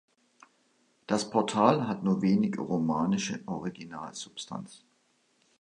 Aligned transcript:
Das 1.05 1.29
Portal 1.29 1.87
hat 1.87 2.01
nur 2.03 2.23
wenig 2.23 2.57
romanische 2.57 3.39
Originalsubstanz. 3.47 4.83